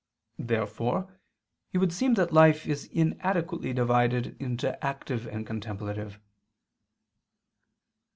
Therefore 0.39 1.19
it 1.73 1.77
would 1.77 1.93
seem 1.93 2.15
that 2.15 2.33
life 2.33 2.65
is 2.65 2.85
inadequately 2.85 3.71
divided 3.71 4.35
into 4.41 4.83
active 4.83 5.27
and 5.27 5.45
contemplative. 5.45 6.19